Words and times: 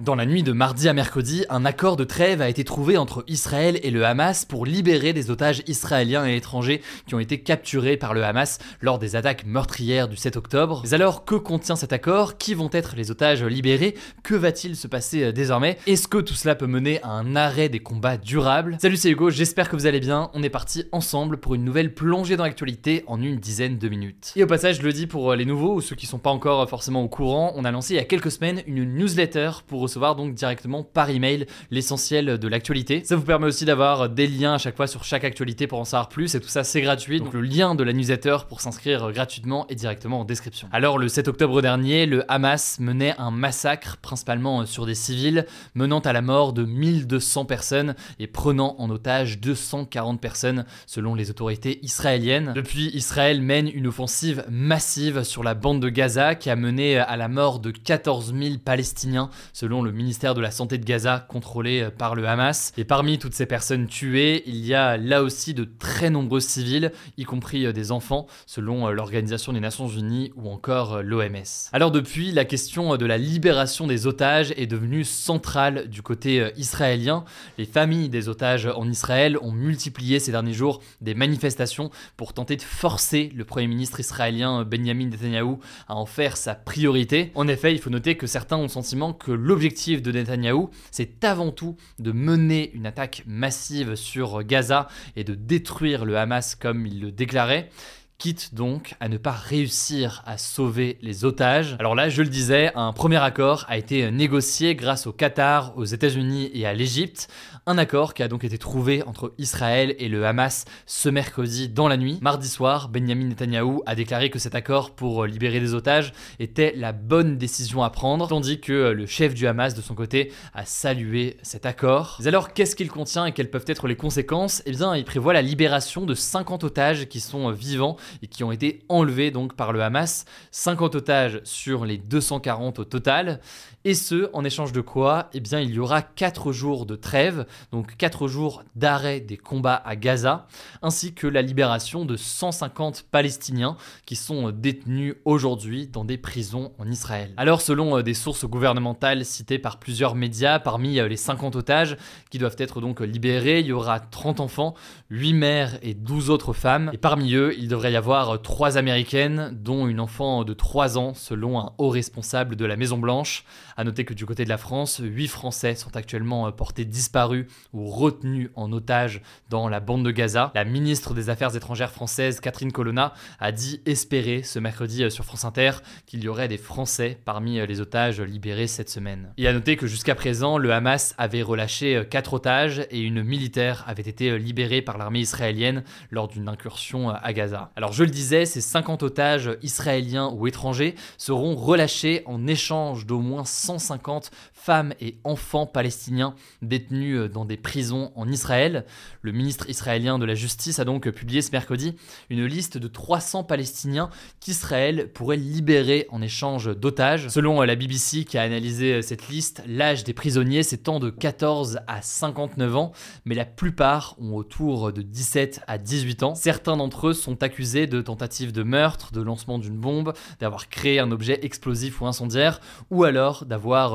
Dans 0.00 0.16
la 0.16 0.26
nuit 0.26 0.42
de 0.42 0.50
mardi 0.50 0.88
à 0.88 0.92
mercredi, 0.92 1.44
un 1.50 1.64
accord 1.64 1.96
de 1.96 2.02
trêve 2.02 2.42
a 2.42 2.48
été 2.48 2.64
trouvé 2.64 2.96
entre 2.96 3.22
Israël 3.28 3.78
et 3.84 3.92
le 3.92 4.04
Hamas 4.04 4.44
pour 4.44 4.66
libérer 4.66 5.12
des 5.12 5.30
otages 5.30 5.62
israéliens 5.68 6.26
et 6.26 6.34
étrangers 6.34 6.82
qui 7.06 7.14
ont 7.14 7.20
été 7.20 7.38
capturés 7.38 7.96
par 7.96 8.12
le 8.12 8.24
Hamas 8.24 8.58
lors 8.80 8.98
des 8.98 9.14
attaques 9.14 9.46
meurtrières 9.46 10.08
du 10.08 10.16
7 10.16 10.36
octobre. 10.36 10.82
Mais 10.82 10.94
alors, 10.94 11.24
que 11.24 11.36
contient 11.36 11.76
cet 11.76 11.92
accord? 11.92 12.38
Qui 12.38 12.54
vont 12.54 12.70
être 12.72 12.96
les 12.96 13.12
otages 13.12 13.44
libérés? 13.44 13.94
Que 14.24 14.34
va-t-il 14.34 14.74
se 14.74 14.88
passer 14.88 15.22
euh, 15.22 15.32
désormais? 15.32 15.78
Est-ce 15.86 16.08
que 16.08 16.18
tout 16.18 16.34
cela 16.34 16.56
peut 16.56 16.66
mener 16.66 17.00
à 17.04 17.10
un 17.10 17.36
arrêt 17.36 17.68
des 17.68 17.78
combats 17.78 18.16
durables? 18.16 18.78
Salut, 18.82 18.96
c'est 18.96 19.10
Hugo, 19.10 19.30
j'espère 19.30 19.68
que 19.68 19.76
vous 19.76 19.86
allez 19.86 20.00
bien. 20.00 20.28
On 20.34 20.42
est 20.42 20.50
parti 20.50 20.86
ensemble 20.90 21.36
pour 21.36 21.54
une 21.54 21.62
nouvelle 21.62 21.94
plongée 21.94 22.36
dans 22.36 22.42
l'actualité 22.42 23.04
en 23.06 23.22
une 23.22 23.36
dizaine 23.36 23.78
de 23.78 23.88
minutes. 23.88 24.32
Et 24.34 24.42
au 24.42 24.48
passage, 24.48 24.78
je 24.78 24.82
le 24.82 24.92
dis 24.92 25.06
pour 25.06 25.30
euh, 25.30 25.36
les 25.36 25.44
nouveaux 25.44 25.76
ou 25.76 25.80
ceux 25.80 25.94
qui 25.94 26.06
sont 26.06 26.18
pas 26.18 26.30
encore 26.30 26.62
euh, 26.62 26.66
forcément 26.66 27.04
au 27.04 27.08
courant, 27.08 27.52
on 27.54 27.64
a 27.64 27.70
lancé 27.70 27.94
il 27.94 27.98
y 27.98 28.00
a 28.00 28.04
quelques 28.04 28.32
semaines 28.32 28.60
une 28.66 28.92
newsletter 28.92 29.50
pour 29.68 29.83
recevoir 29.84 30.16
donc 30.16 30.34
directement 30.34 30.82
par 30.82 31.10
email 31.10 31.46
l'essentiel 31.70 32.38
de 32.38 32.48
l'actualité. 32.48 33.02
Ça 33.04 33.16
vous 33.16 33.22
permet 33.22 33.46
aussi 33.46 33.64
d'avoir 33.64 34.08
des 34.08 34.26
liens 34.26 34.54
à 34.54 34.58
chaque 34.58 34.76
fois 34.76 34.86
sur 34.86 35.04
chaque 35.04 35.24
actualité 35.24 35.66
pour 35.66 35.78
en 35.78 35.84
savoir 35.84 36.08
plus 36.08 36.34
et 36.34 36.40
tout 36.40 36.48
ça 36.48 36.64
c'est 36.64 36.80
gratuit. 36.80 37.20
Donc 37.20 37.32
le 37.32 37.40
lien 37.40 37.74
de 37.74 37.84
la 37.84 37.92
newsletter 37.92 38.38
pour 38.48 38.60
s'inscrire 38.60 39.12
gratuitement 39.12 39.66
est 39.68 39.74
directement 39.74 40.20
en 40.20 40.24
description. 40.24 40.68
Alors 40.72 40.98
le 40.98 41.08
7 41.08 41.28
octobre 41.28 41.62
dernier, 41.62 42.06
le 42.06 42.30
Hamas 42.30 42.80
menait 42.80 43.14
un 43.18 43.30
massacre 43.30 43.96
principalement 43.98 44.66
sur 44.66 44.86
des 44.86 44.94
civils, 44.94 45.46
menant 45.74 46.00
à 46.00 46.12
la 46.12 46.22
mort 46.22 46.52
de 46.52 46.64
1200 46.64 47.44
personnes 47.44 47.94
et 48.18 48.26
prenant 48.26 48.76
en 48.78 48.90
otage 48.90 49.40
240 49.40 50.20
personnes 50.20 50.64
selon 50.86 51.14
les 51.14 51.30
autorités 51.30 51.78
israéliennes. 51.82 52.52
Depuis, 52.54 52.90
Israël 52.94 53.40
mène 53.40 53.68
une 53.72 53.86
offensive 53.86 54.44
massive 54.48 55.22
sur 55.22 55.42
la 55.42 55.54
bande 55.54 55.80
de 55.80 55.88
Gaza 55.88 56.34
qui 56.34 56.50
a 56.50 56.56
mené 56.56 56.98
à 56.98 57.16
la 57.16 57.28
mort 57.28 57.60
de 57.60 57.70
14 57.70 58.34
000 58.34 58.54
Palestiniens 58.64 59.30
selon 59.52 59.73
le 59.82 59.92
ministère 59.92 60.34
de 60.34 60.40
la 60.40 60.50
Santé 60.50 60.78
de 60.78 60.84
Gaza 60.84 61.24
contrôlé 61.28 61.82
euh, 61.82 61.90
par 61.90 62.14
le 62.14 62.26
Hamas. 62.26 62.72
Et 62.76 62.84
parmi 62.84 63.18
toutes 63.18 63.34
ces 63.34 63.46
personnes 63.46 63.86
tuées, 63.86 64.42
il 64.46 64.64
y 64.64 64.74
a 64.74 64.96
là 64.96 65.22
aussi 65.22 65.54
de 65.54 65.64
très 65.64 66.10
nombreux 66.10 66.40
civils, 66.40 66.92
y 67.16 67.24
compris 67.24 67.66
euh, 67.66 67.72
des 67.72 67.92
enfants, 67.92 68.26
selon 68.46 68.88
euh, 68.88 68.92
l'Organisation 68.92 69.52
des 69.52 69.60
Nations 69.60 69.88
Unies 69.88 70.32
ou 70.36 70.50
encore 70.50 71.02
l'OMS. 71.02 71.70
Alors 71.72 71.90
depuis, 71.90 72.32
la 72.32 72.44
question 72.44 72.96
de 72.96 73.06
la 73.06 73.18
libération 73.18 73.86
des 73.86 74.06
otages 74.06 74.52
est 74.56 74.66
devenue 74.66 75.04
centrale 75.04 75.88
du 75.88 76.02
côté 76.02 76.50
israélien. 76.56 77.24
Les 77.58 77.64
familles 77.64 78.08
des 78.08 78.28
otages 78.28 78.66
en 78.66 78.88
Israël 78.88 79.38
ont 79.40 79.52
multiplié 79.52 80.18
ces 80.18 80.30
derniers 80.30 80.52
jours 80.52 80.80
des 81.00 81.14
manifestations 81.14 81.90
pour 82.16 82.32
tenter 82.32 82.56
de 82.56 82.62
forcer 82.62 83.32
le 83.34 83.44
Premier 83.44 83.66
ministre 83.66 84.00
israélien 84.00 84.64
Benjamin 84.64 85.06
Netanyahu 85.06 85.56
à 85.88 85.96
en 85.96 86.06
faire 86.06 86.36
sa 86.36 86.54
priorité. 86.54 87.32
En 87.34 87.48
effet, 87.48 87.72
il 87.72 87.78
faut 87.78 87.90
noter 87.90 88.16
que 88.16 88.26
certains 88.26 88.56
ont 88.56 88.62
le 88.62 88.68
sentiment 88.68 89.12
que 89.12 89.32
l'objectif 89.32 89.63
de 90.02 90.12
Netanyahou, 90.12 90.70
c'est 90.90 91.24
avant 91.24 91.50
tout 91.50 91.76
de 91.98 92.12
mener 92.12 92.70
une 92.74 92.86
attaque 92.86 93.22
massive 93.26 93.94
sur 93.94 94.42
Gaza 94.42 94.88
et 95.16 95.24
de 95.24 95.34
détruire 95.34 96.04
le 96.04 96.18
Hamas 96.18 96.54
comme 96.54 96.86
il 96.86 97.00
le 97.00 97.10
déclarait 97.10 97.70
quitte 98.18 98.54
donc 98.54 98.94
à 99.00 99.08
ne 99.08 99.16
pas 99.16 99.32
réussir 99.32 100.22
à 100.26 100.38
sauver 100.38 100.98
les 101.02 101.24
otages. 101.24 101.76
Alors 101.78 101.94
là, 101.94 102.08
je 102.08 102.22
le 102.22 102.28
disais, 102.28 102.70
un 102.74 102.92
premier 102.92 103.22
accord 103.22 103.64
a 103.68 103.76
été 103.76 104.10
négocié 104.10 104.74
grâce 104.74 105.06
au 105.06 105.12
Qatar, 105.12 105.76
aux 105.76 105.84
États-Unis 105.84 106.50
et 106.54 106.66
à 106.66 106.74
l'Égypte. 106.74 107.28
Un 107.66 107.78
accord 107.78 108.12
qui 108.14 108.22
a 108.22 108.28
donc 108.28 108.44
été 108.44 108.58
trouvé 108.58 109.02
entre 109.04 109.32
Israël 109.38 109.94
et 109.98 110.08
le 110.08 110.26
Hamas 110.26 110.66
ce 110.86 111.08
mercredi 111.08 111.68
dans 111.68 111.88
la 111.88 111.96
nuit. 111.96 112.18
Mardi 112.20 112.48
soir, 112.48 112.88
Benjamin 112.88 113.24
Netanyahou 113.24 113.82
a 113.86 113.94
déclaré 113.94 114.28
que 114.28 114.38
cet 114.38 114.54
accord 114.54 114.90
pour 114.90 115.24
libérer 115.24 115.60
des 115.60 115.72
otages 115.72 116.12
était 116.38 116.74
la 116.76 116.92
bonne 116.92 117.38
décision 117.38 117.82
à 117.82 117.90
prendre, 117.90 118.28
tandis 118.28 118.60
que 118.60 118.90
le 118.90 119.06
chef 119.06 119.34
du 119.34 119.46
Hamas 119.46 119.74
de 119.74 119.80
son 119.80 119.94
côté 119.94 120.30
a 120.52 120.64
salué 120.64 121.38
cet 121.42 121.64
accord. 121.64 122.18
Mais 122.20 122.28
alors, 122.28 122.52
qu'est-ce 122.52 122.76
qu'il 122.76 122.90
contient 122.90 123.24
et 123.24 123.32
quelles 123.32 123.50
peuvent 123.50 123.64
être 123.66 123.88
les 123.88 123.96
conséquences? 123.96 124.62
Eh 124.66 124.72
bien, 124.72 124.94
il 124.94 125.04
prévoit 125.04 125.32
la 125.32 125.42
libération 125.42 126.04
de 126.04 126.14
50 126.14 126.64
otages 126.64 127.08
qui 127.08 127.20
sont 127.20 127.50
vivants 127.50 127.96
et 128.22 128.26
qui 128.26 128.44
ont 128.44 128.52
été 128.52 128.84
enlevés 128.88 129.30
donc 129.30 129.54
par 129.54 129.72
le 129.72 129.82
Hamas. 129.82 130.24
50 130.50 130.94
otages 130.94 131.40
sur 131.44 131.84
les 131.84 131.98
240 131.98 132.78
au 132.78 132.84
total. 132.84 133.40
Et 133.86 133.92
ce, 133.92 134.30
en 134.32 134.44
échange 134.44 134.72
de 134.72 134.80
quoi 134.80 135.28
Eh 135.34 135.40
bien, 135.40 135.60
il 135.60 135.74
y 135.74 135.78
aura 135.78 136.00
4 136.00 136.52
jours 136.52 136.86
de 136.86 136.96
trêve, 136.96 137.44
donc 137.70 137.98
4 137.98 138.28
jours 138.28 138.62
d'arrêt 138.76 139.20
des 139.20 139.36
combats 139.36 139.82
à 139.84 139.94
Gaza, 139.94 140.46
ainsi 140.80 141.12
que 141.12 141.26
la 141.26 141.42
libération 141.42 142.06
de 142.06 142.16
150 142.16 143.04
Palestiniens 143.10 143.76
qui 144.06 144.16
sont 144.16 144.52
détenus 144.52 145.16
aujourd'hui 145.26 145.86
dans 145.86 146.06
des 146.06 146.16
prisons 146.16 146.72
en 146.78 146.90
Israël. 146.90 147.34
Alors, 147.36 147.60
selon 147.60 147.98
euh, 147.98 148.02
des 148.02 148.14
sources 148.14 148.46
gouvernementales 148.46 149.22
citées 149.26 149.58
par 149.58 149.78
plusieurs 149.78 150.14
médias, 150.14 150.58
parmi 150.58 150.98
euh, 150.98 151.06
les 151.06 151.18
50 151.18 151.54
otages 151.54 151.98
qui 152.30 152.38
doivent 152.38 152.56
être 152.56 152.80
donc 152.80 153.00
libérés, 153.00 153.60
il 153.60 153.66
y 153.66 153.72
aura 153.72 154.00
30 154.00 154.40
enfants, 154.40 154.72
8 155.10 155.34
mères 155.34 155.78
et 155.82 155.92
12 155.92 156.30
autres 156.30 156.54
femmes. 156.54 156.88
Et 156.94 156.98
parmi 156.98 157.34
eux, 157.34 157.54
il 157.58 157.68
devrait 157.68 157.92
y 157.92 157.96
avoir 157.96 158.40
3 158.40 158.78
américaines, 158.78 159.50
dont 159.52 159.86
une 159.88 160.00
enfant 160.00 160.44
de 160.44 160.54
3 160.54 160.96
ans, 160.96 161.12
selon 161.12 161.60
un 161.60 161.72
haut 161.76 161.90
responsable 161.90 162.56
de 162.56 162.64
la 162.64 162.76
Maison-Blanche. 162.76 163.44
A 163.76 163.82
noter 163.82 164.04
que 164.04 164.14
du 164.14 164.24
côté 164.24 164.44
de 164.44 164.48
la 164.48 164.58
France, 164.58 165.00
8 165.02 165.26
Français 165.26 165.74
sont 165.74 165.96
actuellement 165.96 166.46
euh, 166.46 166.50
portés 166.52 166.84
disparus 166.84 167.46
ou 167.72 167.86
retenus 167.86 168.50
en 168.54 168.72
otage 168.72 169.20
dans 169.50 169.68
la 169.68 169.80
bande 169.80 170.04
de 170.04 170.12
Gaza. 170.12 170.52
La 170.54 170.64
ministre 170.64 171.12
des 171.12 171.28
Affaires 171.28 171.56
étrangères 171.56 171.90
française, 171.90 172.38
Catherine 172.38 172.70
Colonna, 172.70 173.14
a 173.40 173.50
dit 173.50 173.80
espérer 173.84 174.42
ce 174.44 174.60
mercredi 174.60 175.02
euh, 175.02 175.10
sur 175.10 175.24
France 175.24 175.44
Inter 175.44 175.72
qu'il 176.06 176.22
y 176.22 176.28
aurait 176.28 176.46
des 176.46 176.56
Français 176.56 177.18
parmi 177.24 177.58
euh, 177.58 177.66
les 177.66 177.80
otages 177.80 178.20
libérés 178.20 178.68
cette 178.68 178.90
semaine. 178.90 179.32
Et 179.38 179.48
à 179.48 179.52
noter 179.52 179.76
que 179.76 179.88
jusqu'à 179.88 180.14
présent, 180.14 180.56
le 180.56 180.72
Hamas 180.72 181.14
avait 181.18 181.42
relâché 181.42 182.04
4 182.08 182.34
otages 182.34 182.86
et 182.90 183.00
une 183.00 183.24
militaire 183.24 183.84
avait 183.88 184.02
été 184.02 184.38
libérée 184.38 184.82
par 184.82 184.98
l'armée 184.98 185.20
israélienne 185.20 185.82
lors 186.10 186.28
d'une 186.28 186.48
incursion 186.48 187.10
à 187.10 187.32
Gaza. 187.32 187.70
Alors 187.74 187.92
je 187.92 188.04
le 188.04 188.10
disais, 188.10 188.44
ces 188.44 188.60
50 188.60 189.02
otages 189.02 189.50
israéliens 189.62 190.28
ou 190.28 190.46
étrangers 190.46 190.94
seront 191.18 191.56
relâchés 191.56 192.22
en 192.26 192.46
échange 192.46 193.06
d'au 193.06 193.20
moins 193.20 193.44
150 193.64 194.30
femmes 194.52 194.94
et 195.00 195.18
enfants 195.24 195.66
palestiniens 195.66 196.34
détenus 196.62 197.18
euh, 197.18 197.28
dans 197.28 197.44
des 197.44 197.56
prisons 197.56 198.12
en 198.14 198.28
Israël. 198.28 198.84
Le 199.22 199.32
ministre 199.32 199.68
israélien 199.70 200.18
de 200.18 200.24
la 200.24 200.34
Justice 200.34 200.78
a 200.78 200.84
donc 200.84 201.08
publié 201.10 201.40
ce 201.40 201.50
mercredi 201.50 201.96
une 202.28 202.44
liste 202.44 202.78
de 202.78 202.88
300 202.88 203.44
Palestiniens 203.44 204.10
qu'Israël 204.40 205.10
pourrait 205.12 205.36
libérer 205.36 206.06
en 206.10 206.20
échange 206.20 206.76
d'otages. 206.76 207.28
Selon 207.28 207.62
euh, 207.62 207.66
la 207.66 207.76
BBC 207.76 208.24
qui 208.24 208.36
a 208.36 208.42
analysé 208.42 208.94
euh, 208.94 209.02
cette 209.02 209.28
liste, 209.28 209.62
l'âge 209.66 210.04
des 210.04 210.12
prisonniers 210.12 210.62
s'étend 210.62 211.00
de 211.00 211.10
14 211.10 211.80
à 211.86 212.02
59 212.02 212.76
ans, 212.76 212.92
mais 213.24 213.34
la 213.34 213.46
plupart 213.46 214.16
ont 214.18 214.34
autour 214.34 214.92
de 214.92 215.02
17 215.02 215.62
à 215.66 215.78
18 215.78 216.22
ans. 216.22 216.34
Certains 216.34 216.76
d'entre 216.76 217.08
eux 217.08 217.12
sont 217.14 217.42
accusés 217.42 217.86
de 217.86 218.02
tentatives 218.02 218.52
de 218.52 218.62
meurtre, 218.62 219.12
de 219.12 219.22
lancement 219.22 219.58
d'une 219.58 219.78
bombe, 219.78 220.12
d'avoir 220.40 220.68
créé 220.68 220.98
un 220.98 221.10
objet 221.10 221.38
explosif 221.42 222.00
ou 222.00 222.06
incendiaire, 222.06 222.60
ou 222.90 223.04
alors 223.04 223.44
d'avoir 223.44 223.53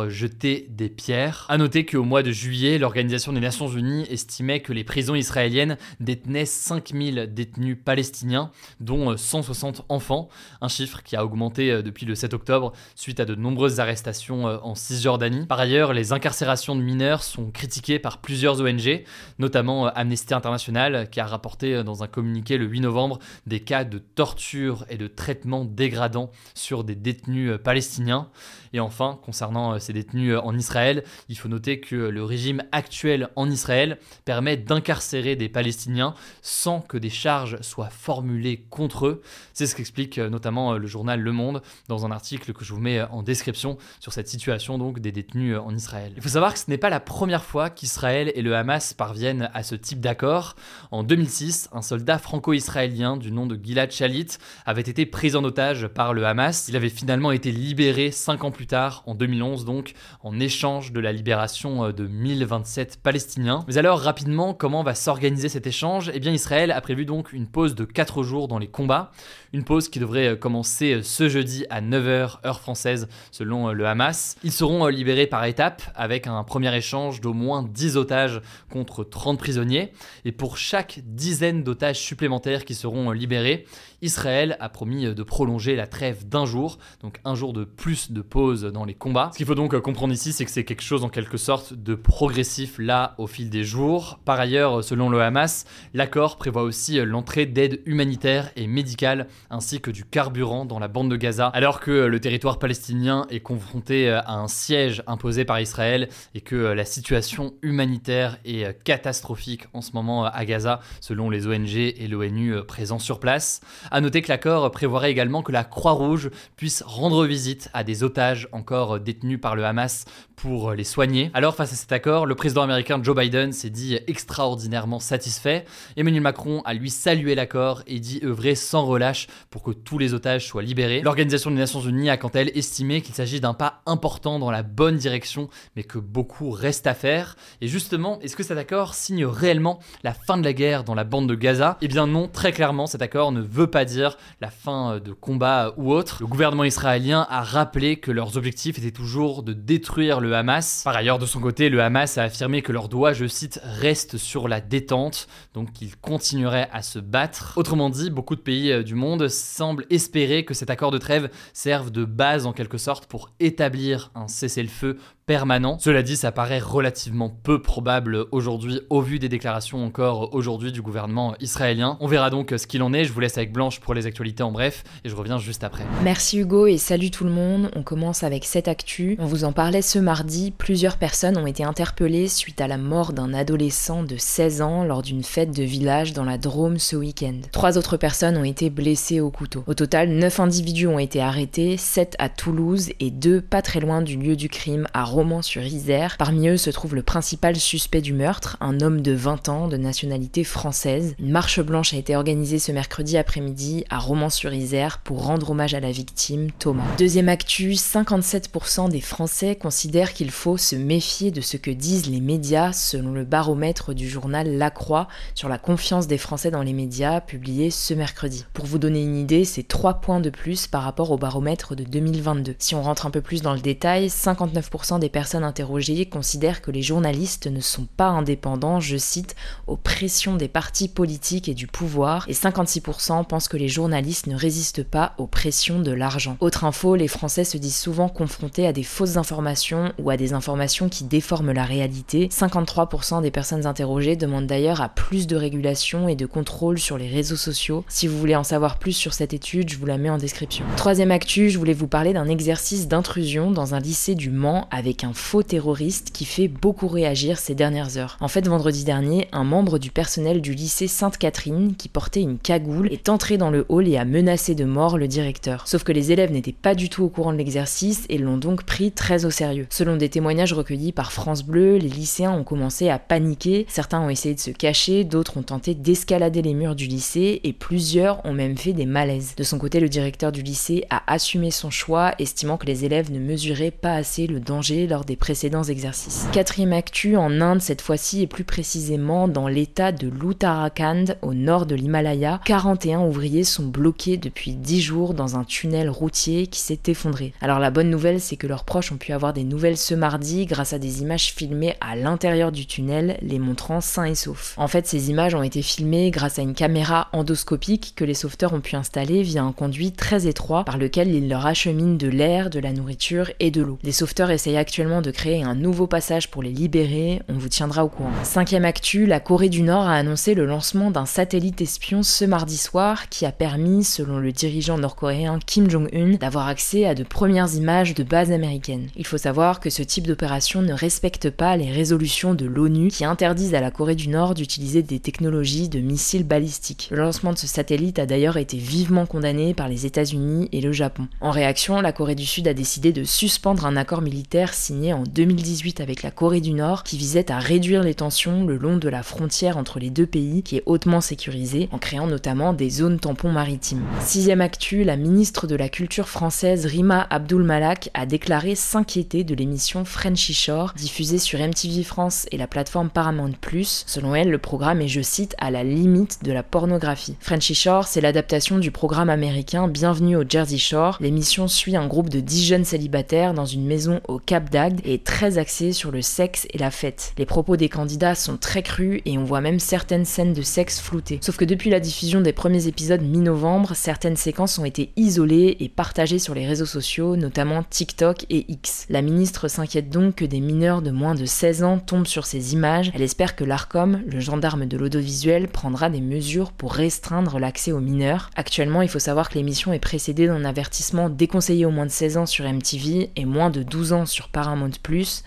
jeté 0.10 0.68
des 0.70 0.90
pierres. 0.90 1.46
A 1.50 1.58
noter 1.58 1.86
qu'au 1.86 2.04
mois 2.04 2.24
de 2.24 2.32
juillet, 2.32 2.78
l'Organisation 2.78 3.34
des 3.34 3.40
Nations 3.40 3.68
Unies 3.68 4.06
estimait 4.10 4.62
que 4.62 4.74
les 4.74 4.84
prisons 4.84 5.16
israéliennes 5.16 5.78
détenaient 6.00 6.46
5000 6.46 7.30
détenus 7.34 7.78
palestiniens, 7.84 8.52
dont 8.80 9.16
160 9.16 9.86
enfants, 9.90 10.30
un 10.62 10.68
chiffre 10.68 11.04
qui 11.04 11.16
a 11.16 11.26
augmenté 11.26 11.72
euh, 11.72 11.82
depuis 11.82 12.06
le 12.06 12.16
7 12.16 12.34
octobre 12.34 12.74
suite 12.96 13.20
à 13.20 13.26
de 13.26 13.36
nombreuses 13.36 13.80
arrestations 13.80 14.48
euh, 14.48 14.58
en 14.64 14.76
Cisjordanie. 14.76 15.46
Par 15.46 15.60
ailleurs, 15.60 15.94
les 15.94 16.14
incarcérations 16.14 16.76
de 16.76 16.82
mineurs 16.82 17.24
sont 17.24 17.52
critiquées 17.52 18.00
par 18.00 18.20
plusieurs 18.20 18.62
ONG, 18.62 19.04
notamment 19.40 19.88
euh, 19.88 19.92
Amnesty 19.96 20.34
International, 20.34 21.10
qui 21.10 21.20
a 21.20 21.26
rapporté 21.26 21.84
dans 21.84 22.04
un 22.04 22.08
communiqué 22.08 22.58
le 22.58 22.66
8 22.66 22.82
novembre 22.82 23.20
des 23.46 23.60
cas 23.60 23.84
de 23.84 23.98
torture 24.00 24.86
et 24.90 24.98
de 24.98 25.08
traitement 25.08 25.66
dégradant 25.66 26.32
sur 26.54 26.84
des 26.84 26.96
détenus 26.96 27.58
palestiniens. 27.64 28.30
Et 28.74 28.80
enfin, 28.80 29.20
concernant 29.24 29.49
ces 29.80 29.94
détenus 29.94 30.36
en 30.42 30.58
Israël, 30.58 31.04
il 31.28 31.38
faut 31.38 31.48
noter 31.48 31.80
que 31.80 31.96
le 31.96 32.24
régime 32.24 32.64
actuel 32.72 33.30
en 33.36 33.50
Israël 33.50 33.98
permet 34.26 34.58
d'incarcérer 34.58 35.36
des 35.36 35.50
Palestiniens 35.50 36.14
sans 36.42 36.82
que 36.82 36.98
des 36.98 37.10
charges 37.10 37.62
soient 37.62 37.90
formulées 37.90 38.66
contre 38.70 39.08
eux. 39.08 39.22
C'est 39.54 39.68
ce 39.68 39.76
qu'explique 39.76 40.18
notamment 40.18 40.74
le 40.74 40.88
journal 40.88 41.20
Le 41.20 41.32
Monde 41.32 41.62
dans 41.88 42.06
un 42.06 42.12
article 42.12 42.54
que 42.54 42.64
je 42.64 42.74
vous 42.74 42.80
mets 42.80 43.02
en 43.02 43.24
description 43.24 43.78
sur 44.00 44.14
cette 44.14 44.28
situation 44.28 44.78
donc 44.78 45.00
des 45.00 45.12
détenus 45.12 45.58
en 45.58 45.74
Israël. 45.76 46.14
Il 46.16 46.22
faut 46.22 46.30
savoir 46.30 46.54
que 46.54 46.60
ce 46.60 46.70
n'est 46.70 46.78
pas 46.78 46.90
la 46.90 47.00
première 47.00 47.44
fois 47.44 47.70
qu'Israël 47.70 48.32
et 48.36 48.42
le 48.42 48.56
Hamas 48.56 48.94
parviennent 48.94 49.50
à 49.54 49.64
ce 49.64 49.76
type 49.76 50.00
d'accord. 50.00 50.56
En 50.92 51.04
2006, 51.04 51.70
un 51.72 51.82
soldat 51.82 52.18
franco-israélien 52.18 53.18
du 53.18 53.32
nom 53.32 53.46
de 53.46 53.60
Gilad 53.62 53.92
Shalit 53.92 54.38
avait 54.66 54.82
été 54.82 55.06
pris 55.06 55.36
en 55.36 55.44
otage 55.44 55.88
par 55.88 56.14
le 56.14 56.26
Hamas. 56.26 56.68
Il 56.70 56.76
avait 56.76 56.90
finalement 56.90 57.32
été 57.32 57.52
libéré 57.52 58.12
cinq 58.12 58.44
ans 58.44 58.52
plus 58.52 58.68
tard, 58.68 59.04
en 59.06 59.16
2011 59.40 59.66
donc, 59.66 59.94
en 60.22 60.40
échange 60.40 60.92
de 60.92 61.00
la 61.00 61.12
libération 61.12 61.86
euh, 61.86 61.92
de 61.92 62.08
1027 62.08 63.00
Palestiniens. 63.02 63.64
Mais 63.68 63.78
alors 63.78 64.00
rapidement, 64.00 64.54
comment 64.54 64.84
va 64.84 64.96
s'organiser 64.96 65.50
cet 65.50 65.66
échange? 65.66 66.12
Eh 66.14 66.20
bien 66.20 66.32
Israël 66.32 66.72
a 66.72 66.82
prévu 66.82 67.06
donc 67.06 67.34
une 67.34 67.48
pause 67.48 67.76
de 67.76 67.86
4 67.86 68.24
jours 68.24 68.48
dans 68.48 68.60
les 68.60 68.68
combats, 68.68 69.12
une 69.54 69.64
pause 69.64 69.90
qui 69.90 70.00
devrait 70.00 70.30
euh, 70.30 70.36
commencer 70.36 70.94
euh, 70.94 71.02
ce 71.04 71.30
jeudi 71.30 71.66
à 71.70 71.82
9h 71.82 72.46
heure 72.46 72.60
française 72.60 73.08
selon 73.32 73.72
le 73.72 73.88
Hamas. 73.88 74.36
Ils 74.44 74.52
seront 74.52 74.88
libérés 74.88 75.28
par 75.28 75.46
étapes 75.46 75.82
avec 75.96 76.28
un 76.28 76.44
premier 76.44 76.76
échange 76.76 77.22
d'au 77.22 77.34
moins 77.34 77.64
10 77.64 77.98
otages 77.98 78.42
contre 78.70 79.04
30 79.04 79.40
prisonniers 79.40 79.92
et 80.26 80.32
pour 80.32 80.58
chaque 80.58 81.00
dizaine 81.06 81.64
d'otages 81.64 82.00
supplémentaires 82.00 82.66
qui 82.66 82.76
seront 82.76 83.12
libérés, 83.12 83.66
Israël 84.02 84.56
a 84.60 84.70
promis 84.70 85.14
de 85.14 85.24
prolonger 85.24 85.76
la 85.76 85.88
trêve 85.88 86.28
d'un 86.28 86.46
jour, 86.46 86.78
donc 87.02 87.20
un 87.26 87.36
jour 87.36 87.54
de 87.54 87.64
plus 87.64 88.12
de 88.12 88.22
pause 88.22 88.64
dans 88.64 88.86
les 88.86 88.94
combats. 88.94 89.30
Ce 89.34 89.38
qu'il 89.38 89.46
faut 89.46 89.56
donc 89.56 89.78
comprendre 89.80 90.14
ici, 90.14 90.32
c'est 90.32 90.46
que 90.46 90.52
c'est 90.52 90.64
quelque 90.64 90.84
chose 90.84 91.04
en 91.04 91.10
quelque 91.10 91.38
sorte 91.38 91.74
de 91.74 91.96
progressif 91.96 92.78
là 92.80 93.16
au 93.18 93.28
fil 93.28 93.50
des 93.50 93.64
jours. 93.64 94.20
Par 94.24 94.40
ailleurs, 94.40 94.84
selon 94.84 95.10
le 95.10 95.22
Hamas, 95.22 95.66
l'accord 95.94 96.38
prévoit 96.38 96.64
aussi 96.64 97.04
l'entrée 97.04 97.46
d'aide 97.46 97.82
humanitaire 97.86 98.52
et 98.56 98.68
médicale 98.68 99.28
ainsi 99.50 99.82
que 99.82 99.92
du 99.92 100.06
carburant 100.06 100.66
dans 100.66 100.80
la 100.80 100.88
bande 100.88 101.10
de 101.10 101.16
Gaza, 101.16 101.48
alors 101.48 101.80
que 101.80 101.92
le 101.92 102.20
territoire 102.20 102.60
palestinien 102.60 103.26
est 103.30 103.40
confronté 103.40 104.10
à 104.10 104.34
un 104.34 104.48
siège 104.48 105.04
imposé 105.08 105.46
par 105.46 105.60
Israël 105.60 106.10
et 106.36 106.42
que 106.42 106.56
la 106.56 106.86
situation 106.86 107.54
humanitaire 107.62 108.38
est 108.46 108.82
catastrophique 108.84 109.68
en 109.74 109.82
ce 109.82 109.92
moment 109.94 110.26
à 110.26 110.46
Gaza, 110.46 110.80
selon 111.02 111.30
les 111.30 111.48
ONG 111.48 111.76
et 111.76 112.08
l'ONU 112.08 112.64
présents 112.68 113.00
sur 113.00 113.20
place. 113.20 113.62
A 113.92 114.02
noter 114.02 114.22
que 114.22 114.30
l'accord 114.30 114.70
prévoirait 114.72 115.12
également 115.12 115.42
que 115.42 115.52
la 115.52 115.64
Croix-Rouge 115.64 116.30
puisse 116.56 116.84
rendre 116.86 117.26
visite 117.26 117.70
à 117.74 117.84
des 117.84 118.04
otages 118.04 118.48
encore 118.52 119.00
détenus 119.00 119.40
par 119.42 119.56
le 119.56 119.66
Hamas 119.66 120.06
pour 120.36 120.74
les 120.74 120.84
soigner. 120.84 121.32
Alors 121.34 121.56
face 121.56 121.74
à 121.74 121.76
cet 121.76 121.92
accord, 121.92 122.26
le 122.26 122.36
président 122.36 122.62
américain 122.62 123.00
Joe 123.02 123.16
Biden 123.16 123.52
s'est 123.52 123.70
dit 123.70 124.00
extraordinairement 124.08 125.00
satisfait. 125.00 125.66
Emmanuel 125.98 126.22
Macron 126.22 126.62
a 126.66 126.74
lui 126.74 126.90
salué 126.90 127.36
l'accord 127.36 127.84
et 127.88 128.00
dit 128.00 128.22
œuvrer 128.24 128.56
sans 128.56 128.86
relâche 128.86 129.28
pour 129.50 129.64
que 129.64 129.72
tous 129.72 129.98
les 129.98 130.14
otages 130.14 130.48
soient 130.48 130.64
libérés. 130.64 131.02
L'Organisation 131.02 131.52
des 131.52 131.58
Nations 131.58 131.82
Unies 131.82 132.10
a 132.10 132.18
quant 132.18 132.30
à 132.30 132.40
elle 132.40 132.58
estimé 132.58 133.02
qu'il 133.02 133.16
s'agit 133.16 133.40
d'un 133.40 133.54
pas 133.54 133.82
important 133.86 134.40
dans 134.40 134.52
la 134.52 134.64
bonne 134.64 134.98
direction, 134.98 135.50
mais 135.76 135.84
que 135.84 135.98
beaucoup 135.98 136.52
reste 136.52 136.88
à 136.88 136.94
faire. 136.94 137.36
Et 137.62 137.68
justement, 137.68 138.20
est-ce 138.22 138.36
que 138.36 138.44
cet 138.44 138.58
accord 138.58 138.94
signe 138.94 139.26
réellement 139.26 139.80
la 140.04 140.14
fin 140.14 140.38
de 140.38 140.44
la 140.44 140.54
guerre 140.54 140.84
dans 140.84 140.96
la 140.96 141.04
bande 141.04 141.28
de 141.28 141.36
Gaza? 141.36 141.78
Eh 141.82 141.88
bien 141.88 142.08
non, 142.08 142.28
très 142.28 142.52
clairement, 142.52 142.88
cet 142.88 143.02
accord 143.02 143.32
ne 143.32 143.42
veut 143.42 143.68
pas 143.68 143.86
dire 143.86 144.18
la 144.42 144.50
fin 144.50 145.00
de 145.00 145.12
combat 145.12 145.74
ou 145.78 145.92
autre. 145.92 146.18
Le 146.22 146.28
gouvernement 146.28 146.64
israélien 146.64 147.26
a 147.30 147.42
rappelé 147.42 147.98
que 147.98 148.12
leurs 148.12 148.38
objectifs 148.38 148.78
étaient 148.78 148.92
toujours 148.92 149.44
de 149.44 149.54
détruire 149.54 150.20
le 150.20 150.36
Hamas. 150.36 150.82
Par 150.84 150.96
ailleurs, 150.96 151.20
de 151.20 151.26
son 151.26 151.40
côté, 151.40 151.70
le 151.70 151.82
Hamas 151.82 152.18
a 152.18 152.24
affirmé 152.24 152.62
que 152.62 152.72
leur 152.72 152.90
doigt, 152.90 153.14
je 153.14 153.26
cite, 153.26 153.60
reste 153.64 154.18
sur 154.18 154.48
la 154.48 154.62
détente, 154.62 155.28
donc 155.54 155.72
qu'ils 155.74 155.96
continueraient 155.98 156.70
à 156.72 156.82
se 156.82 157.00
battre. 157.00 157.54
Autrement 157.56 157.90
dit, 157.90 158.10
beaucoup 158.10 158.36
de 158.36 158.42
pays 158.42 158.72
euh, 158.72 158.84
du 158.84 158.96
monde 158.96 159.19
semblent 159.28 159.86
espérer 159.90 160.46
que 160.46 160.54
cet 160.54 160.70
accord 160.70 160.92
de 160.92 160.98
trêve 160.98 161.30
serve 161.54 161.92
de 161.92 162.06
base 162.06 162.46
en 162.46 162.54
quelque 162.54 162.78
sorte 162.78 163.06
pour 163.06 163.32
établir 163.40 164.12
un 164.16 164.28
cessez-le-feu 164.28 164.98
permanent. 165.30 165.78
Cela 165.78 166.02
dit, 166.02 166.18
ça 166.18 166.32
paraît 166.32 166.58
relativement 166.58 167.30
peu 167.30 167.62
probable 167.62 168.26
aujourd'hui 168.32 168.82
au 168.90 169.00
vu 169.00 169.20
des 169.20 169.30
déclarations 169.30 169.86
encore 169.86 170.34
aujourd'hui 170.34 170.72
du 170.72 170.82
gouvernement 170.82 171.36
israélien. 171.40 171.98
On 172.00 172.08
verra 172.08 172.32
donc 172.32 172.52
ce 172.58 172.66
qu'il 172.66 172.82
en 172.82 172.94
est. 172.94 173.04
Je 173.04 173.14
vous 173.14 173.20
laisse 173.20 173.38
avec 173.38 173.54
Blanche 173.54 173.80
pour 173.80 173.94
les 173.94 174.08
actualités 174.08 174.42
en 174.42 174.52
bref 174.52 174.84
et 175.06 175.10
je 175.10 175.16
reviens 175.16 175.38
juste 175.38 175.64
après. 175.64 175.84
Merci 176.04 176.40
Hugo 176.40 176.66
et 176.66 176.80
salut 176.80 177.12
tout 177.12 177.26
le 177.26 177.30
monde. 177.30 177.70
On 177.76 177.84
commence 177.84 178.24
avec 178.24 178.44
cette 178.44 178.68
actu. 178.68 179.18
On 179.20 179.28
vous 179.28 179.44
en 179.44 179.52
parlait 179.52 179.84
ce 179.84 180.00
mardi. 180.00 180.50
Plusieurs 180.50 180.98
personnes 180.98 181.38
ont 181.38 181.46
été 181.46 181.64
interpellées 181.64 182.28
suite 182.28 182.60
à 182.60 182.68
la 182.68 182.78
mort 182.78 183.14
d'un 183.14 183.32
adolescent 183.36 184.02
de 184.02 184.18
16 184.18 184.64
ans 184.64 184.84
lors 184.84 185.04
d'une 185.04 185.24
fête 185.24 185.56
de 185.56 185.62
village 185.62 186.14
dans 186.14 186.26
la 186.26 186.40
Drôme 186.40 186.80
ce 186.80 186.96
week-end. 186.96 187.36
Trois 187.52 187.78
autres 187.78 187.98
personnes 187.98 188.36
ont 188.36 188.44
été 188.44 188.72
blessées 188.72 189.20
au 189.20 189.30
couteau. 189.30 189.64
Au 189.68 189.76
total, 189.76 190.10
9 190.10 190.40
individus 190.40 190.88
ont 190.88 190.98
été 190.98 191.22
arrêtés, 191.22 191.78
7 191.78 192.16
à 192.18 192.30
Toulouse 192.30 192.90
et 193.00 193.12
2 193.12 193.42
pas 193.42 193.62
très 193.62 193.80
loin 193.80 194.02
du 194.02 194.18
lieu 194.18 194.36
du 194.36 194.50
crime 194.50 194.88
à 194.96 195.04
Rome 195.04 195.19
sur 195.42 195.62
Isère. 195.62 196.16
Parmi 196.18 196.48
eux 196.48 196.56
se 196.56 196.70
trouve 196.70 196.96
le 196.96 197.04
principal 197.04 197.58
suspect 197.58 198.00
du 198.00 198.14
meurtre, 198.14 198.56
un 198.62 198.80
homme 198.80 199.02
de 199.02 199.12
20 199.12 199.50
ans 199.50 199.68
de 199.68 199.76
nationalité 199.76 200.46
française. 200.46 201.14
Une 201.20 201.32
marche 201.32 201.60
blanche 201.60 201.94
a 201.94 201.98
été 201.98 202.16
organisée 202.16 202.58
ce 202.58 202.72
mercredi 202.72 203.18
après-midi 203.18 203.84
à 203.90 204.00
Romans-sur-Isère 204.00 205.00
pour 205.00 205.26
rendre 205.26 205.52
hommage 205.52 205.74
à 205.74 205.82
la 205.82 205.92
victime, 205.92 206.52
Thomas. 206.58 206.86
Deuxième 206.98 207.28
actu, 207.28 207.72
57% 207.72 208.90
des 208.90 209.02
Français 209.02 209.58
considèrent 209.58 210.14
qu'il 210.14 210.32
faut 210.32 210.56
se 210.56 210.78
méfier 210.78 211.32
de 211.32 211.42
ce 211.42 211.58
que 211.58 211.72
disent 211.72 212.10
les 212.10 212.22
médias 212.22 212.72
selon 212.72 213.12
le 213.12 213.26
baromètre 213.26 213.94
du 213.94 214.08
journal 214.08 214.58
La 214.58 214.72
Croix 214.72 215.10
sur 215.36 215.50
la 215.50 215.58
confiance 215.58 216.08
des 216.08 216.18
Français 216.18 216.50
dans 216.50 216.64
les 216.64 216.74
médias 216.74 217.20
publié 217.20 217.72
ce 217.72 217.94
mercredi. 217.94 218.46
Pour 218.54 218.66
vous 218.66 218.78
donner 218.78 219.04
une 219.04 219.18
idée, 219.18 219.44
c'est 219.44 219.68
3 219.68 219.96
points 219.96 220.22
de 220.22 220.30
plus 220.30 220.68
par 220.68 220.84
rapport 220.84 221.12
au 221.12 221.18
baromètre 221.18 221.76
de 221.76 221.84
2022. 221.84 222.56
Si 222.58 222.74
on 222.74 222.82
rentre 222.82 223.06
un 223.06 223.12
peu 223.12 223.22
plus 223.22 223.42
dans 223.42 223.54
le 223.54 223.60
détail, 223.60 224.08
59% 224.08 225.00
des 225.00 225.09
personnes 225.10 225.44
interrogées 225.44 226.06
considèrent 226.06 226.62
que 226.62 226.72
les 226.72 226.82
journalistes 226.82 227.48
ne 227.48 227.60
sont 227.60 227.88
pas 227.98 228.08
indépendants, 228.08 228.80
je 228.80 228.98
cite, 228.98 229.36
aux 229.68 229.76
pressions 229.76 230.36
des 230.36 230.48
partis 230.48 230.88
politiques 230.88 231.50
et 231.50 231.54
du 231.54 231.68
pouvoir, 231.68 232.26
et 232.30 232.34
56% 232.34 233.26
pensent 233.26 233.48
que 233.48 233.58
les 233.58 233.68
journalistes 233.68 234.28
ne 234.28 234.36
résistent 234.36 234.84
pas 234.84 235.14
aux 235.18 235.28
pressions 235.28 235.80
de 235.80 235.92
l'argent. 235.92 236.38
Autre 236.40 236.64
info, 236.64 236.96
les 236.96 237.08
Français 237.08 237.44
se 237.44 237.58
disent 237.58 237.78
souvent 237.78 238.10
confrontés 238.10 238.68
à 238.68 238.74
des 238.74 238.84
fausses 238.84 239.18
informations 239.18 239.94
ou 240.00 240.10
à 240.10 240.18
des 240.18 240.34
informations 240.34 240.90
qui 240.90 241.04
déforment 241.04 241.52
la 241.52 241.66
réalité. 241.66 242.30
53% 242.32 243.22
des 243.22 243.32
personnes 243.32 243.66
interrogées 243.66 244.16
demandent 244.16 244.48
d'ailleurs 244.48 244.82
à 244.82 244.90
plus 244.90 245.28
de 245.28 245.36
régulation 245.36 246.08
et 246.08 246.16
de 246.16 246.26
contrôle 246.26 246.80
sur 246.80 246.98
les 246.98 247.08
réseaux 247.08 247.36
sociaux. 247.36 247.84
Si 247.88 248.08
vous 248.08 248.18
voulez 248.18 248.36
en 248.36 248.44
savoir 248.44 248.80
plus 248.80 248.94
sur 248.94 249.14
cette 249.14 249.34
étude, 249.34 249.70
je 249.70 249.78
vous 249.78 249.86
la 249.86 249.98
mets 249.98 250.10
en 250.10 250.18
description. 250.18 250.66
Troisième 250.78 251.12
actu, 251.12 251.50
je 251.50 251.58
voulais 251.58 251.74
vous 251.74 251.88
parler 251.88 252.14
d'un 252.14 252.28
exercice 252.28 252.88
d'intrusion 252.88 253.52
dans 253.52 253.76
un 253.76 253.80
lycée 253.80 254.16
du 254.16 254.30
Mans 254.30 254.68
avec 254.72 254.89
un 255.04 255.14
faux 255.14 255.44
terroriste 255.44 256.10
qui 256.12 256.26
fait 256.26 256.48
beaucoup 256.48 256.88
réagir 256.88 257.38
ces 257.38 257.56
dernières 257.56 257.98
heures. 257.98 258.18
En 258.20 258.28
fait, 258.28 258.48
vendredi 258.48 258.84
dernier, 258.84 259.28
un 259.32 259.44
membre 259.44 259.78
du 259.78 259.92
personnel 259.92 260.42
du 260.42 260.54
lycée 260.54 260.88
Sainte-Catherine, 260.88 261.76
qui 261.76 261.90
portait 261.90 262.22
une 262.22 262.38
cagoule, 262.38 262.92
est 262.92 263.10
entré 263.10 263.38
dans 263.38 263.52
le 263.52 263.66
hall 263.70 263.88
et 263.88 263.98
a 263.98 264.06
menacé 264.06 264.56
de 264.56 264.66
mort 264.66 264.98
le 264.98 265.08
directeur. 265.08 265.68
Sauf 265.68 265.84
que 265.84 265.92
les 265.92 266.12
élèves 266.12 266.32
n'étaient 266.32 266.52
pas 266.52 266.76
du 266.76 266.90
tout 266.90 267.04
au 267.04 267.10
courant 267.10 267.32
de 267.32 267.38
l'exercice 267.38 268.06
et 268.10 268.18
l'ont 268.18 268.38
donc 268.38 268.64
pris 268.64 268.92
très 268.92 269.26
au 269.26 269.30
sérieux. 269.30 269.68
Selon 269.70 269.96
des 269.96 270.10
témoignages 270.10 270.54
recueillis 270.54 270.92
par 270.92 271.12
France 271.12 271.44
Bleu, 271.44 271.78
les 271.78 271.90
lycéens 271.90 272.34
ont 272.34 272.44
commencé 272.44 272.90
à 272.90 273.00
paniquer, 273.00 273.66
certains 273.70 274.02
ont 274.02 274.10
essayé 274.10 274.36
de 274.36 274.40
se 274.40 274.52
cacher, 274.52 275.04
d'autres 275.04 275.38
ont 275.38 275.44
tenté 275.44 275.76
d'escalader 275.76 276.42
les 276.42 276.54
murs 276.54 276.76
du 276.76 276.88
lycée 276.88 277.42
et 277.44 277.54
plusieurs 277.54 278.26
ont 278.26 278.34
même 278.34 278.58
fait 278.58 278.74
des 278.74 278.86
malaises. 278.86 279.36
De 279.38 279.44
son 279.44 279.60
côté, 279.60 279.80
le 279.80 279.90
directeur 279.90 280.32
du 280.32 280.42
lycée 280.42 280.86
a 280.90 281.04
assumé 281.08 281.52
son 281.52 281.70
choix, 281.70 282.14
estimant 282.20 282.58
que 282.58 282.66
les 282.66 282.86
élèves 282.86 283.12
ne 283.12 283.20
mesuraient 283.20 283.72
pas 283.72 283.94
assez 283.94 284.28
le 284.28 284.40
danger 284.40 284.79
lors 284.88 285.06
des 285.06 285.16
précédents 285.16 285.64
exercices. 285.64 286.28
Quatrième 286.32 286.74
actu 286.74 287.18
en 287.18 287.42
Inde 287.42 287.62
cette 287.62 287.82
fois-ci 287.82 288.22
et 288.22 288.28
plus 288.28 288.44
précisément 288.44 289.28
dans 289.28 289.48
l'état 289.48 289.92
de 289.92 290.08
l'Uttarakhand 290.08 291.16
au 291.22 291.34
nord 291.34 291.66
de 291.66 291.76
l'Himalaya, 291.76 292.42
41 292.46 293.02
ouvriers 293.02 293.44
sont 293.44 293.66
bloqués 293.66 294.18
depuis 294.18 294.54
10 294.54 294.82
jours 294.82 295.14
dans 295.14 295.38
un 295.38 295.44
tunnel 295.44 295.90
routier 295.90 296.48
qui 296.48 296.60
s'est 296.60 296.80
effondré. 296.88 297.34
Alors 297.42 297.60
la 297.60 297.72
bonne 297.72 297.90
nouvelle 297.90 298.20
c'est 298.20 298.38
que 298.38 298.48
leurs 298.48 298.64
proches 298.64 298.92
ont 298.92 298.98
pu 298.98 299.12
avoir 299.12 299.34
des 299.34 299.44
nouvelles 299.44 299.78
ce 299.78 299.94
mardi 299.94 300.46
grâce 300.46 300.74
à 300.74 300.80
des 300.80 301.02
images 301.02 301.34
filmées 301.34 301.76
à 301.82 301.96
l'intérieur 301.96 302.52
du 302.52 302.66
tunnel 302.66 303.18
les 303.22 303.40
montrant 303.40 303.82
sains 303.82 304.06
et 304.06 304.16
saufs. 304.16 304.54
En 304.58 304.68
fait 304.68 304.88
ces 304.88 305.10
images 305.10 305.36
ont 305.36 305.44
été 305.44 305.62
filmées 305.62 306.12
grâce 306.12 306.40
à 306.40 306.42
une 306.42 306.54
caméra 306.54 307.08
endoscopique 307.14 307.94
que 307.96 308.06
les 308.06 308.14
sauveteurs 308.14 308.54
ont 308.54 308.62
pu 308.62 308.76
installer 308.76 309.24
via 309.24 309.44
un 309.44 309.52
conduit 309.52 309.92
très 309.92 310.28
étroit 310.28 310.64
par 310.64 310.78
lequel 310.78 311.14
ils 311.14 311.30
leur 311.30 311.46
acheminent 311.46 311.96
de 311.96 312.08
l'air, 312.08 312.50
de 312.50 312.60
la 312.60 312.74
nourriture 312.74 313.32
et 313.40 313.52
de 313.52 313.62
l'eau. 313.62 313.80
Les 313.84 313.92
sauveteurs 313.92 314.32
essayent 314.32 314.58
actuellement 314.70 315.02
de 315.02 315.10
créer 315.10 315.42
un 315.42 315.56
nouveau 315.56 315.88
passage 315.88 316.30
pour 316.30 316.44
les 316.44 316.52
libérer, 316.52 317.24
on 317.28 317.34
vous 317.34 317.50
tiendra 317.50 317.84
au 317.84 317.90
courant. 317.90 318.12
Cinquième 318.22 318.66
actu, 318.66 319.08
la 319.08 319.20
Corée 319.20 319.50
du 319.50 319.64
Nord 319.64 319.88
a 319.88 319.96
annoncé 319.96 320.36
le 320.36 320.46
lancement 320.46 320.92
d'un 320.92 321.08
satellite 321.08 321.60
espion 321.60 322.04
ce 322.04 322.24
mardi 322.24 322.56
soir 322.56 323.10
qui 323.10 323.26
a 323.26 323.32
permis, 323.32 323.84
selon 323.84 324.20
le 324.20 324.32
dirigeant 324.32 324.78
nord-coréen 324.78 325.40
Kim 325.44 325.72
Jong-un, 325.72 326.18
d'avoir 326.18 326.48
accès 326.48 326.86
à 326.86 326.94
de 326.94 327.02
premières 327.02 327.52
images 327.56 327.96
de 327.96 328.04
bases 328.04 328.32
américaines. 328.32 328.90
Il 328.96 329.08
faut 329.08 329.18
savoir 329.18 329.60
que 329.60 329.72
ce 329.72 329.82
type 329.82 330.06
d'opération 330.06 330.62
ne 330.62 330.74
respecte 330.74 331.32
pas 331.32 331.58
les 331.58 331.72
résolutions 331.72 332.36
de 332.36 332.46
l'ONU 332.46 332.90
qui 332.90 333.06
interdisent 333.06 333.56
à 333.56 333.62
la 333.62 333.72
Corée 333.72 333.96
du 333.96 334.10
Nord 334.10 334.36
d'utiliser 334.36 334.84
des 334.84 335.00
technologies 335.00 335.68
de 335.68 335.80
missiles 335.80 336.28
balistiques. 336.28 336.90
Le 336.92 337.02
lancement 337.02 337.34
de 337.34 337.40
ce 337.40 337.48
satellite 337.48 337.98
a 337.98 338.06
d'ailleurs 338.06 338.38
été 338.38 338.58
vivement 338.58 339.08
condamné 339.08 339.56
par 339.56 339.68
les 339.68 339.88
États-Unis 339.88 340.48
et 340.52 340.62
le 340.62 340.74
Japon. 340.74 341.08
En 341.22 341.32
réaction, 341.32 341.82
la 341.82 341.92
Corée 341.92 342.14
du 342.14 342.28
Sud 342.28 342.48
a 342.48 342.54
décidé 342.54 342.92
de 342.92 343.04
suspendre 343.04 343.66
un 343.66 343.76
accord 343.76 344.04
militaire 344.04 344.54
signé 344.60 344.94
en 344.94 345.04
2018 345.04 345.80
avec 345.80 346.04
la 346.04 346.12
Corée 346.12 346.42
du 346.42 346.52
Nord 346.52 346.84
qui 346.84 346.98
visait 346.98 347.32
à 347.32 347.40
réduire 347.40 347.82
les 347.82 347.96
tensions 347.96 348.46
le 348.46 348.58
long 348.58 348.78
de 348.78 348.90
la 348.90 349.04
frontière 349.04 349.58
entre 349.58 349.80
les 349.80 349.90
deux 349.90 350.06
pays 350.06 350.44
qui 350.44 350.58
est 350.58 350.64
hautement 350.66 351.02
sécurisée 351.02 351.70
en 351.72 351.78
créant 351.78 352.08
notamment 352.08 352.54
des 352.54 352.70
zones 352.70 353.00
tampons 353.00 353.32
maritimes. 353.32 353.84
Sixième 354.02 354.42
actu, 354.42 354.84
la 354.84 354.98
ministre 354.98 355.48
de 355.48 355.56
la 355.56 355.70
Culture 355.70 356.10
française 356.10 356.66
Rima 356.66 357.08
Abdul 357.10 357.44
Malak 357.44 357.90
a 357.94 358.06
déclaré 358.06 358.56
s'inquiéter 358.56 359.24
de 359.24 359.34
l'émission 359.34 359.86
Frenchy 359.86 360.34
Shore 360.34 360.74
diffusée 360.76 361.20
sur 361.20 361.40
MTV 361.40 361.84
France 361.84 362.26
et 362.32 362.38
la 362.38 362.48
plateforme 362.48 362.90
Paramount+. 362.90 363.32
Selon 363.64 364.14
elle, 364.14 364.30
le 364.30 364.38
programme 364.38 364.82
est, 364.82 364.88
je 364.88 365.02
cite, 365.02 365.36
à 365.40 365.52
la 365.52 365.64
limite 365.64 366.20
de 366.24 366.32
la 366.32 366.44
pornographie. 366.44 367.16
Frenchy 367.22 367.56
Shore, 367.56 367.88
c'est 367.88 368.02
l'adaptation 368.02 368.60
du 368.60 368.72
programme 368.72 369.10
américain 369.10 369.68
Bienvenue 369.68 370.18
au 370.18 370.24
Jersey 370.28 370.58
Shore. 370.58 370.98
L'émission 371.00 371.48
suit 371.48 371.78
un 371.78 371.88
groupe 371.88 372.10
de 372.10 372.20
10 372.20 372.46
jeunes 372.46 372.66
célibataires 372.66 373.34
dans 373.34 373.46
une 373.46 373.66
maison 373.66 374.02
au 374.08 374.20
Cap 374.20 374.49
est 374.54 375.04
très 375.04 375.38
axée 375.38 375.74
sur 375.74 375.92
le 375.92 376.02
sexe 376.02 376.48
et 376.52 376.58
la 376.58 376.72
fête. 376.72 377.14
Les 377.18 377.26
propos 377.26 377.58
des 377.58 377.70
candidats 377.70 378.16
sont 378.16 378.38
très 378.38 378.64
crus 378.64 379.02
et 379.06 379.18
on 379.18 379.24
voit 379.24 379.42
même 379.42 379.60
certaines 379.60 380.06
scènes 380.06 380.34
de 380.34 380.42
sexe 380.42 380.80
floutées. 380.80 381.20
Sauf 381.22 381.38
que 381.38 381.46
depuis 381.46 381.70
la 381.70 381.80
diffusion 381.80 382.22
des 382.22 382.34
premiers 382.34 382.68
épisodes 382.68 383.02
mi-novembre, 383.02 383.76
certaines 383.76 384.16
séquences 384.16 384.58
ont 384.58 384.66
été 384.66 384.92
isolées 384.96 385.58
et 385.60 385.70
partagées 385.70 386.20
sur 386.20 386.34
les 386.34 386.48
réseaux 386.48 386.66
sociaux, 386.66 387.16
notamment 387.16 387.64
TikTok 387.64 388.26
et 388.30 388.46
X. 388.52 388.86
La 388.90 389.02
ministre 389.02 389.48
s'inquiète 389.48 389.90
donc 389.90 390.16
que 390.16 390.26
des 390.26 390.40
mineurs 390.40 390.82
de 390.82 390.92
moins 390.92 391.16
de 391.16 391.26
16 391.26 391.64
ans 391.64 391.80
tombent 391.80 392.08
sur 392.08 392.26
ces 392.26 392.54
images. 392.54 392.92
Elle 392.94 393.02
espère 393.02 393.36
que 393.36 393.44
l'ARCOM, 393.44 394.02
le 394.06 394.20
gendarme 394.20 394.66
de 394.66 394.78
l'audiovisuel, 394.78 395.48
prendra 395.48 395.90
des 395.90 396.02
mesures 396.02 396.52
pour 396.52 396.74
restreindre 396.74 397.40
l'accès 397.40 397.72
aux 397.72 397.80
mineurs. 397.80 398.30
Actuellement, 398.36 398.82
il 398.82 398.90
faut 398.90 399.00
savoir 399.00 399.30
que 399.30 399.36
l'émission 399.36 399.74
est 399.74 399.80
précédée 399.80 400.28
d'un 400.28 400.46
avertissement 400.46 401.10
déconseillé 401.10 401.66
aux 401.66 401.72
moins 401.72 401.86
de 401.86 401.92
16 401.92 402.18
ans 402.18 402.26
sur 402.26 402.52
MTV 402.52 403.12
et 403.16 403.26
moins 403.26 403.50
de 403.50 403.64
12 403.64 403.94
ans 403.94 404.06
sur 404.06 404.30
Paramount+. 404.30 404.39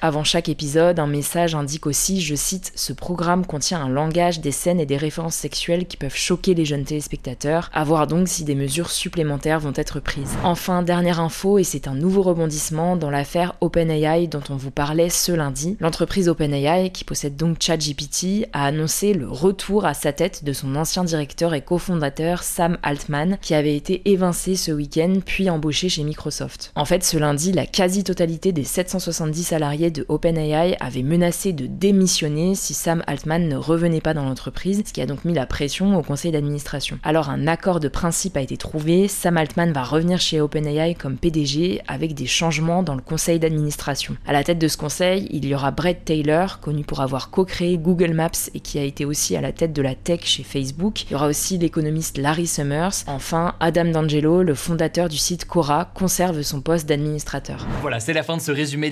Avant 0.00 0.25
chaque 0.25 0.49
épisode, 0.49 0.99
un 0.99 1.07
message 1.07 1.54
indique 1.54 1.87
aussi, 1.87 2.21
je 2.21 2.35
cite, 2.35 2.73
ce 2.75 2.92
programme 2.92 3.45
contient 3.45 3.83
un 3.83 3.88
langage, 3.88 4.40
des 4.40 4.52
scènes 4.52 4.81
et 4.81 4.87
des 4.87 4.97
références 4.97 5.35
sexuelles 5.35 5.87
qui 5.87 5.97
peuvent 5.97 6.16
choquer 6.16 6.54
les 6.54 6.64
jeunes 6.64 6.85
téléspectateurs, 6.85 7.71
à 7.73 7.85
voir 7.85 8.07
donc 8.07 8.28
si 8.28 8.45
des 8.45 8.54
mesures 8.54 8.90
supplémentaires 8.90 9.61
vont 9.61 9.73
être 9.75 10.00
prises. 10.00 10.35
Enfin, 10.45 10.83
dernière 10.83 11.21
info, 11.21 11.59
et 11.59 11.64
c'est 11.64 11.88
un 11.88 11.95
nouveau 11.95 12.23
rebondissement 12.23 12.97
dans 12.97 13.11
l'affaire 13.11 13.54
OpenAI 13.61 14.26
dont 14.28 14.42
on 14.50 14.57
vous 14.57 14.71
parlait 14.71 15.11
ce 15.11 15.33
lundi. 15.33 15.76
L'entreprise 15.81 16.28
OpenAI, 16.28 16.90
qui 16.90 17.04
possède 17.04 17.37
donc 17.37 17.59
ChatGPT, 17.61 18.49
a 18.52 18.66
annoncé 18.66 19.12
le 19.14 19.28
retour 19.28 19.85
à 19.85 19.95
sa 19.95 20.12
tête 20.12 20.45
de 20.45 20.52
son 20.52 20.76
ancien 20.76 21.04
directeur 21.04 21.54
et 21.54 21.61
cofondateur 21.61 22.42
Sam 22.42 22.78
Altman, 22.83 23.38
qui 23.40 23.54
avait 23.54 23.76
été 23.76 24.02
évincé 24.04 24.57
ce 24.57 24.73
week-end 24.73 25.21
puis 25.25 25.50
embauché 25.50 25.88
chez 25.88 26.02
Microsoft. 26.02 26.73
En 26.75 26.85
fait, 26.85 27.04
ce 27.04 27.16
lundi, 27.16 27.52
la 27.52 27.66
quasi-totalité 27.66 28.52
des 28.52 28.64
770 29.03 29.43
salariés 29.43 29.91
de 29.91 30.07
OpenAI 30.09 30.77
avaient 30.79 31.03
menacé 31.03 31.53
de 31.53 31.67
démissionner 31.67 32.55
si 32.55 32.73
Sam 32.73 33.03
Altman 33.09 33.49
ne 33.49 33.57
revenait 33.57 34.01
pas 34.01 34.15
dans 34.15 34.25
l'entreprise, 34.25 34.85
ce 34.87 34.93
qui 34.93 35.01
a 35.01 35.07
donc 35.07 35.25
mis 35.25 35.35
la 35.35 35.45
pression 35.45 35.97
au 35.99 36.03
conseil 36.03 36.31
d'administration. 36.31 37.01
Alors 37.03 37.29
un 37.29 37.49
accord 37.49 37.81
de 37.81 37.89
principe 37.89 38.37
a 38.37 38.41
été 38.41 38.57
trouvé, 38.57 39.09
Sam 39.09 39.39
Altman 39.39 39.73
va 39.73 39.83
revenir 39.83 40.21
chez 40.21 40.41
OpenAI 40.41 40.95
comme 40.95 41.17
PDG 41.17 41.81
avec 41.89 42.15
des 42.15 42.27
changements 42.27 42.85
dans 42.85 42.95
le 42.95 43.03
conseil 43.03 43.41
d'administration. 43.41 44.17
À 44.25 44.33
la 44.33 44.45
tête 44.45 44.61
de 44.61 44.69
ce 44.69 44.77
conseil, 44.77 45.27
il 45.31 45.45
y 45.47 45.55
aura 45.55 45.73
Brett 45.73 46.05
Taylor, 46.05 46.61
connu 46.61 46.85
pour 46.85 47.01
avoir 47.01 47.31
co-créé 47.31 47.79
Google 47.79 48.13
Maps 48.13 48.51
et 48.55 48.61
qui 48.61 48.79
a 48.79 48.85
été 48.85 49.05
aussi 49.05 49.37
à 49.37 49.41
la 49.41 49.51
tête 49.51 49.73
de 49.73 49.83
la 49.83 49.97
tech 49.97 50.21
chez 50.23 50.45
Facebook. 50.45 51.03
Il 51.05 51.13
y 51.13 51.15
aura 51.17 51.27
aussi 51.27 51.59
l'économiste 51.59 52.19
Larry 52.19 52.47
Summers. 52.47 53.03
Enfin, 53.09 53.57
Adam 53.59 53.87
D'Angelo, 53.87 54.45
le 54.45 54.55
fondateur 54.55 55.09
du 55.09 55.17
site 55.17 55.45
Quora, 55.45 55.91
conserve 55.93 56.43
son 56.43 56.61
poste 56.61 56.89
d'administrateur. 56.89 57.67
Voilà, 57.81 57.99
c'est 57.99 58.13
la 58.13 58.23
fin 58.23 58.37
de 58.37 58.43
ce 58.43 58.53
résumé 58.53 58.92